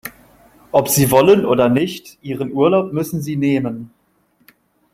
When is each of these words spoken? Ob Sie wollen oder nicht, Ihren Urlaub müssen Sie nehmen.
Ob 0.71 0.89
Sie 0.89 1.11
wollen 1.11 1.45
oder 1.45 1.69
nicht, 1.69 2.17
Ihren 2.23 2.51
Urlaub 2.53 2.91
müssen 2.91 3.21
Sie 3.21 3.35
nehmen. 3.35 3.93